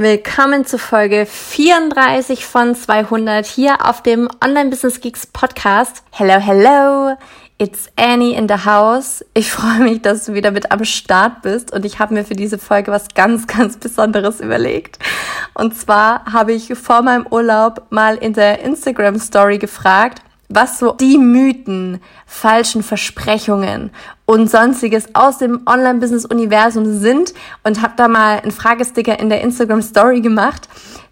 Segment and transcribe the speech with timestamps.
[0.00, 6.02] Willkommen zu Folge 34 von 200 hier auf dem Online Business Geeks Podcast.
[6.10, 7.18] Hello, hello.
[7.58, 9.22] It's Annie in the house.
[9.34, 12.34] Ich freue mich, dass du wieder mit am Start bist und ich habe mir für
[12.34, 14.98] diese Folge was ganz, ganz Besonderes überlegt.
[15.52, 20.92] Und zwar habe ich vor meinem Urlaub mal in der Instagram Story gefragt, was so
[20.92, 23.90] die Mythen, falschen Versprechungen
[24.26, 27.32] und sonstiges aus dem Online-Business-Universum sind
[27.62, 30.68] und habe da mal einen Fragesticker in der Instagram-Story gemacht,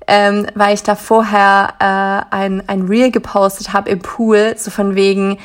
[0.08, 4.96] ähm, weil ich da vorher äh, ein, ein Reel gepostet habe im Pool, so von
[4.96, 5.38] wegen,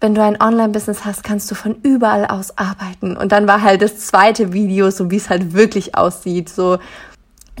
[0.00, 3.16] wenn du ein Online-Business hast, kannst du von überall aus arbeiten.
[3.16, 6.78] Und dann war halt das zweite Video, so wie es halt wirklich aussieht, so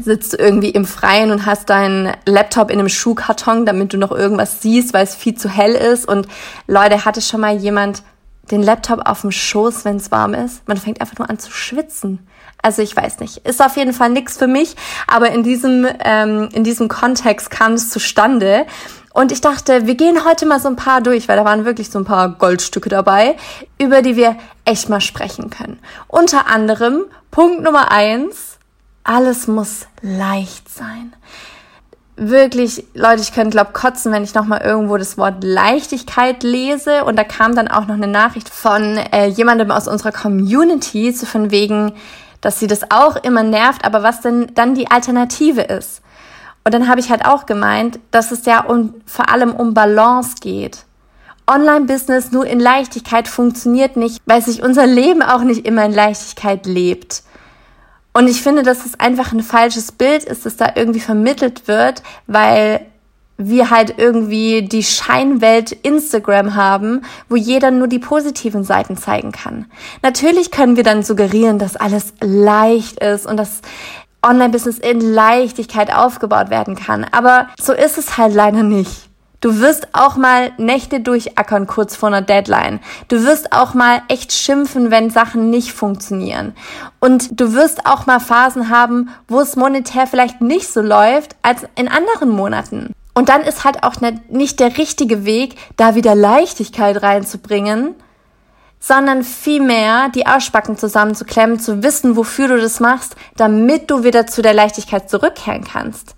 [0.00, 4.12] sitzt du irgendwie im Freien und hast deinen Laptop in einem Schuhkarton, damit du noch
[4.12, 6.06] irgendwas siehst, weil es viel zu hell ist.
[6.06, 6.28] Und
[6.66, 8.02] Leute, hatte schon mal jemand
[8.50, 10.66] den Laptop auf dem Schoß, wenn es warm ist?
[10.68, 12.26] Man fängt einfach nur an zu schwitzen.
[12.62, 13.38] Also ich weiß nicht.
[13.38, 17.72] Ist auf jeden Fall nichts für mich, aber in diesem, ähm, in diesem Kontext kam
[17.72, 18.66] es zustande.
[19.12, 21.90] Und ich dachte, wir gehen heute mal so ein paar durch, weil da waren wirklich
[21.90, 23.36] so ein paar Goldstücke dabei,
[23.78, 25.78] über die wir echt mal sprechen können.
[26.06, 28.55] Unter anderem Punkt Nummer eins,
[29.06, 31.14] alles muss leicht sein.
[32.16, 37.04] Wirklich, Leute, ich könnte glaub kotzen, wenn ich nochmal irgendwo das Wort Leichtigkeit lese.
[37.04, 41.26] Und da kam dann auch noch eine Nachricht von äh, jemandem aus unserer Community, so
[41.26, 41.92] von wegen,
[42.40, 46.00] dass sie das auch immer nervt, aber was denn dann die Alternative ist.
[46.64, 50.36] Und dann habe ich halt auch gemeint, dass es ja um, vor allem um Balance
[50.40, 50.84] geht.
[51.46, 56.66] Online-Business nur in Leichtigkeit funktioniert nicht, weil sich unser Leben auch nicht immer in Leichtigkeit
[56.66, 57.22] lebt.
[58.16, 62.02] Und ich finde, dass es einfach ein falsches Bild ist, das da irgendwie vermittelt wird,
[62.26, 62.80] weil
[63.36, 69.66] wir halt irgendwie die Scheinwelt Instagram haben, wo jeder nur die positiven Seiten zeigen kann.
[70.00, 73.60] Natürlich können wir dann suggerieren, dass alles leicht ist und dass
[74.22, 77.04] Online-Business in Leichtigkeit aufgebaut werden kann.
[77.04, 79.05] Aber so ist es halt leider nicht.
[79.46, 82.80] Du wirst auch mal Nächte durchackern kurz vor einer Deadline.
[83.06, 86.52] Du wirst auch mal echt schimpfen, wenn Sachen nicht funktionieren.
[86.98, 91.64] Und du wirst auch mal Phasen haben, wo es monetär vielleicht nicht so läuft als
[91.76, 92.92] in anderen Monaten.
[93.14, 93.94] Und dann ist halt auch
[94.28, 97.94] nicht der richtige Weg, da wieder Leichtigkeit reinzubringen,
[98.80, 104.42] sondern vielmehr die Arschbacken zusammenzuklemmen, zu wissen, wofür du das machst, damit du wieder zu
[104.42, 106.15] der Leichtigkeit zurückkehren kannst.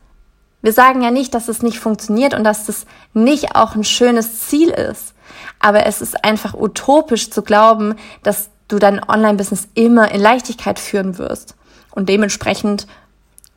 [0.63, 4.41] Wir sagen ja nicht, dass es nicht funktioniert und dass das nicht auch ein schönes
[4.49, 5.15] Ziel ist.
[5.61, 11.19] Aber es ist einfach utopisch zu glauben, dass du dein Online-Business immer in Leichtigkeit führen
[11.19, 11.55] wirst.
[11.91, 12.87] Und dementsprechend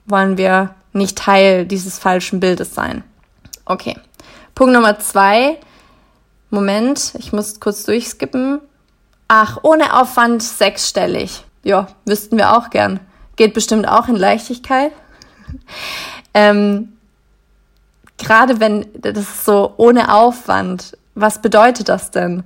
[0.06, 3.04] wollen wir nicht Teil dieses falschen Bildes sein.
[3.66, 3.98] Okay.
[4.56, 5.58] Punkt Nummer zwei.
[6.50, 8.60] Moment, ich muss kurz durchskippen.
[9.28, 11.46] Ach, ohne Aufwand sechsstellig.
[11.64, 13.00] Ja, wüssten wir auch gern.
[13.38, 14.92] Geht bestimmt auch in Leichtigkeit.
[16.34, 16.94] Ähm,
[18.22, 22.44] Gerade wenn das ist so ohne Aufwand, was bedeutet das denn?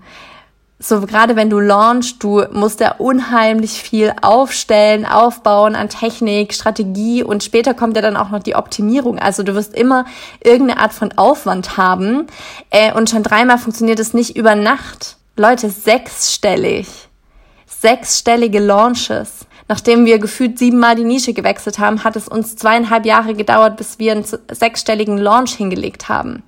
[0.79, 7.23] So gerade wenn du launchst, du musst ja unheimlich viel aufstellen, aufbauen an Technik, Strategie
[7.23, 9.19] und später kommt ja dann auch noch die Optimierung.
[9.19, 10.05] Also du wirst immer
[10.43, 12.27] irgendeine Art von Aufwand haben
[12.69, 15.17] äh, und schon dreimal funktioniert es nicht über Nacht.
[15.37, 16.87] Leute, sechsstellig,
[17.65, 19.44] sechsstellige Launches.
[19.67, 23.97] Nachdem wir gefühlt siebenmal die Nische gewechselt haben, hat es uns zweieinhalb Jahre gedauert, bis
[23.97, 26.43] wir einen sechsstelligen Launch hingelegt haben.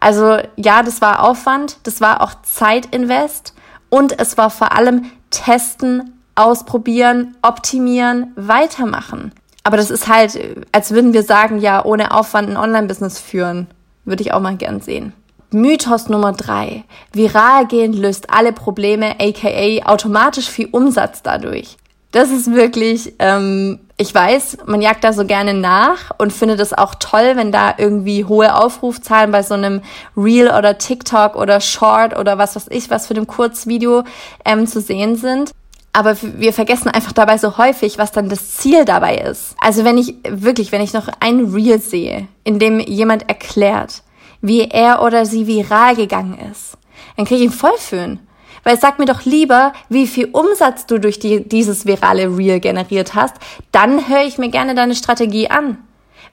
[0.00, 3.54] Also ja, das war Aufwand, das war auch Zeitinvest
[3.88, 9.32] und es war vor allem testen, ausprobieren, optimieren, weitermachen.
[9.64, 10.38] Aber das ist halt,
[10.72, 13.66] als würden wir sagen, ja, ohne Aufwand ein Online-Business führen.
[14.04, 15.12] Würde ich auch mal gern sehen.
[15.50, 16.84] Mythos Nummer drei.
[17.12, 21.76] Viral gehen löst alle Probleme, aka automatisch viel Umsatz dadurch.
[22.10, 26.72] Das ist wirklich, ähm, ich weiß, man jagt da so gerne nach und findet es
[26.72, 29.82] auch toll, wenn da irgendwie hohe Aufrufzahlen bei so einem
[30.16, 34.04] Reel oder TikTok oder Short oder was weiß ich, was für einem Kurzvideo
[34.44, 35.50] ähm, zu sehen sind.
[35.92, 39.56] Aber wir vergessen einfach dabei so häufig, was dann das Ziel dabei ist.
[39.60, 44.02] Also wenn ich wirklich, wenn ich noch ein Reel sehe, in dem jemand erklärt,
[44.40, 46.78] wie er oder sie viral gegangen ist,
[47.16, 48.20] dann kriege ich einen Vollföhn.
[48.68, 53.14] Weil sag mir doch lieber, wie viel Umsatz du durch die, dieses virale Reel generiert
[53.14, 53.34] hast,
[53.72, 55.78] dann höre ich mir gerne deine Strategie an.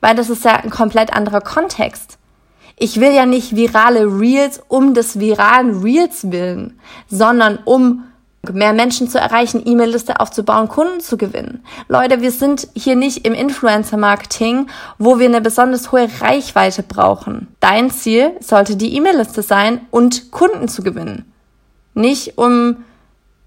[0.01, 2.17] Weil das ist ja ein komplett anderer Kontext.
[2.77, 6.77] Ich will ja nicht virale Reels um des viralen Reels willen,
[7.07, 8.03] sondern um
[8.51, 11.63] mehr Menschen zu erreichen, E-Mail-Liste aufzubauen, Kunden zu gewinnen.
[11.87, 14.67] Leute, wir sind hier nicht im Influencer-Marketing,
[14.97, 17.47] wo wir eine besonders hohe Reichweite brauchen.
[17.61, 21.31] Dein Ziel sollte die E-Mail-Liste sein und Kunden zu gewinnen.
[21.95, 22.83] Nicht um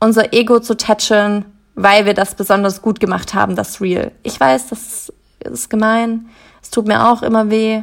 [0.01, 4.11] unser Ego zu tätscheln, weil wir das besonders gut gemacht haben, das Real.
[4.25, 6.29] Ich weiß, das ist gemein,
[6.61, 7.83] es tut mir auch immer weh,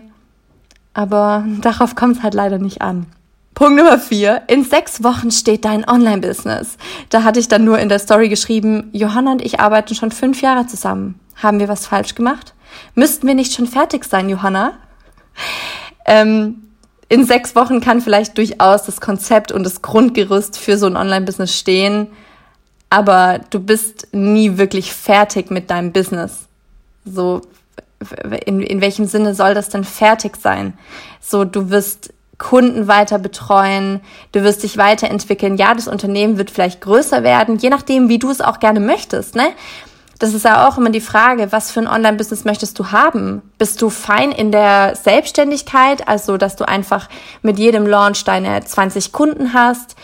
[0.93, 3.05] aber darauf kommt es halt leider nicht an.
[3.53, 4.43] Punkt Nummer vier.
[4.47, 6.77] In sechs Wochen steht dein Online-Business.
[7.09, 10.41] Da hatte ich dann nur in der Story geschrieben, Johanna und ich arbeiten schon fünf
[10.41, 11.21] Jahre zusammen.
[11.37, 12.53] Haben wir was falsch gemacht?
[12.95, 14.73] Müssten wir nicht schon fertig sein, Johanna?
[16.07, 16.65] Ähm,
[17.09, 21.57] in sechs Wochen kann vielleicht durchaus das Konzept und das Grundgerüst für so ein Online-Business
[21.57, 22.07] stehen,
[22.89, 26.47] aber du bist nie wirklich fertig mit deinem Business.
[27.05, 27.41] So,
[28.45, 30.73] in, in welchem Sinne soll das denn fertig sein?
[31.21, 34.01] So, du wirst Kunden weiter betreuen,
[34.31, 35.57] du wirst dich weiterentwickeln.
[35.57, 39.35] Ja, das Unternehmen wird vielleicht größer werden, je nachdem, wie du es auch gerne möchtest,
[39.35, 39.47] ne?
[40.19, 43.41] Das ist ja auch immer die Frage, was für ein Online-Business möchtest du haben?
[43.57, 47.09] Bist du fein in der Selbstständigkeit, also dass du einfach
[47.41, 49.95] mit jedem Launch deine 20 Kunden hast,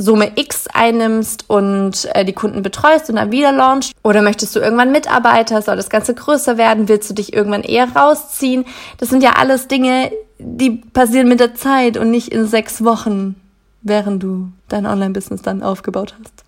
[0.00, 3.92] Summe X einnimmst und äh, die Kunden betreust und dann wieder launchst?
[4.04, 5.60] Oder möchtest du irgendwann Mitarbeiter?
[5.60, 6.88] Soll das Ganze größer werden?
[6.88, 8.64] Willst du dich irgendwann eher rausziehen?
[8.98, 13.34] Das sind ja alles Dinge, die passieren mit der Zeit und nicht in sechs Wochen,
[13.82, 16.44] während du dein Online-Business dann aufgebaut hast.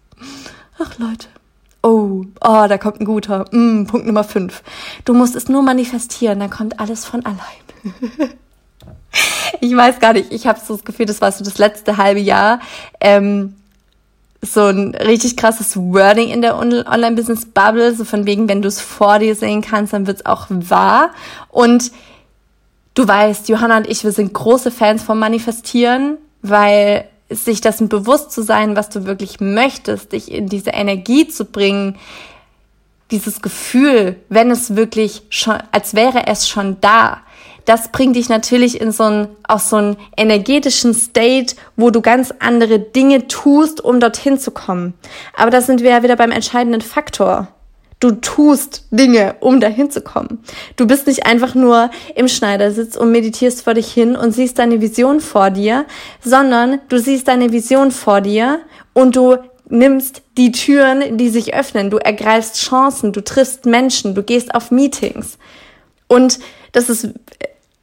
[0.78, 1.26] Ach Leute.
[1.82, 3.46] Oh, oh, da kommt ein guter.
[3.52, 4.62] Mm, Punkt Nummer fünf.
[5.04, 7.38] Du musst es nur manifestieren, dann kommt alles von allein.
[9.60, 12.20] ich weiß gar nicht, ich habe so das Gefühl, das war so das letzte halbe
[12.20, 12.60] Jahr.
[13.00, 13.54] Ähm,
[14.42, 19.18] so ein richtig krasses Wording in der Online-Business-Bubble, so von wegen, wenn du es vor
[19.18, 21.10] dir sehen kannst, dann wird's auch wahr.
[21.48, 21.92] Und
[22.94, 28.32] du weißt, Johanna und ich, wir sind große Fans vom Manifestieren, weil sich dessen bewusst
[28.32, 31.96] zu sein, was du wirklich möchtest, dich in diese Energie zu bringen,
[33.10, 37.18] dieses Gefühl, wenn es wirklich schon, als wäre es schon da,
[37.64, 42.32] das bringt dich natürlich in so einen, auch so einen energetischen State, wo du ganz
[42.38, 44.94] andere Dinge tust, um dorthin zu kommen.
[45.36, 47.48] Aber da sind wir ja wieder beim entscheidenden Faktor.
[48.00, 50.42] Du tust Dinge, um dahin zu kommen.
[50.76, 54.80] Du bist nicht einfach nur im Schneidersitz und meditierst vor dich hin und siehst deine
[54.80, 55.84] Vision vor dir,
[56.24, 58.60] sondern du siehst deine Vision vor dir
[58.94, 59.36] und du
[59.68, 61.90] nimmst die Türen, die sich öffnen.
[61.90, 65.38] Du ergreifst Chancen, du triffst Menschen, du gehst auf Meetings.
[66.08, 66.38] Und
[66.72, 67.10] das ist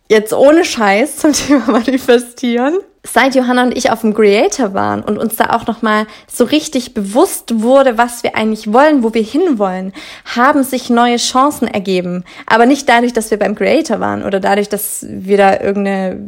[0.09, 5.17] jetzt ohne Scheiß zum Thema Manifestieren seit Johanna und ich auf dem Creator waren und
[5.17, 9.93] uns da auch nochmal so richtig bewusst wurde, was wir eigentlich wollen, wo wir hinwollen,
[10.35, 12.23] haben sich neue Chancen ergeben.
[12.45, 16.27] Aber nicht dadurch, dass wir beim Creator waren oder dadurch, dass wir da irgendeine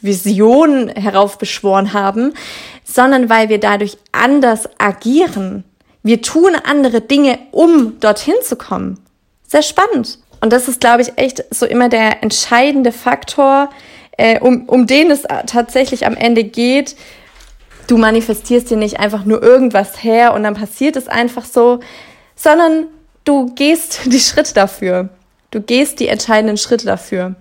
[0.00, 2.34] Vision heraufbeschworen haben,
[2.84, 5.64] sondern weil wir dadurch anders agieren.
[6.02, 8.98] Wir tun andere Dinge, um dorthin zu kommen.
[9.46, 10.18] Sehr spannend.
[10.40, 13.68] Und das ist, glaube ich, echt so immer der entscheidende Faktor,
[14.20, 16.94] äh, um, um den es tatsächlich am Ende geht.
[17.86, 21.80] Du manifestierst dir nicht einfach nur irgendwas her und dann passiert es einfach so,
[22.36, 22.86] sondern
[23.24, 25.08] du gehst die Schritte dafür.
[25.50, 27.34] Du gehst die entscheidenden Schritte dafür.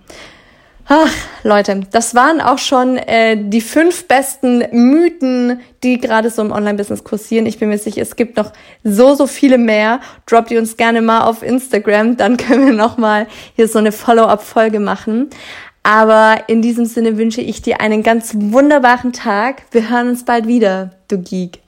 [0.92, 6.52] Ach, Leute, das waren auch schon äh, die fünf besten Mythen, die gerade so im
[6.52, 7.46] Online-Business kursieren.
[7.46, 8.54] Ich bin mir sicher, es gibt noch
[8.84, 10.00] so, so viele mehr.
[10.26, 13.92] Droppt ihr uns gerne mal auf Instagram, dann können wir noch mal hier so eine
[13.92, 15.30] Follow-up-Folge machen.
[15.84, 19.64] Aber in diesem Sinne wünsche ich dir einen ganz wunderbaren Tag.
[19.72, 21.60] Wir hören uns bald wieder, du Geek.